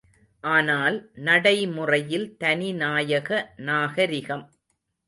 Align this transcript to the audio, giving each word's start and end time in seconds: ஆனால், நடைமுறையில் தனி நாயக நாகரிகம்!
ஆனால், 0.43 0.97
நடைமுறையில் 1.19 2.27
தனி 2.37 2.71
நாயக 2.73 3.29
நாகரிகம்! 3.61 4.45